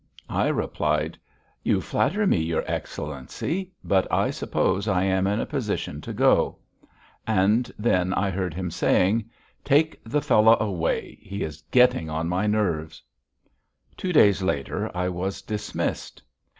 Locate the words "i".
0.31-0.47, 4.11-4.31, 4.87-5.03, 8.15-8.31, 14.97-15.07